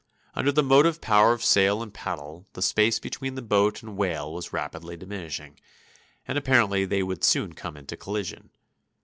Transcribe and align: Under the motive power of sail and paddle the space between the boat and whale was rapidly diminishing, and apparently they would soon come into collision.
Under 0.33 0.51
the 0.51 0.63
motive 0.63 0.99
power 0.99 1.31
of 1.31 1.43
sail 1.43 1.83
and 1.83 1.93
paddle 1.93 2.47
the 2.53 2.63
space 2.63 2.97
between 2.97 3.35
the 3.35 3.41
boat 3.43 3.83
and 3.83 3.95
whale 3.95 4.33
was 4.33 4.51
rapidly 4.51 4.97
diminishing, 4.97 5.59
and 6.27 6.39
apparently 6.39 6.85
they 6.85 7.03
would 7.03 7.23
soon 7.23 7.53
come 7.53 7.77
into 7.77 7.95
collision. 7.95 8.49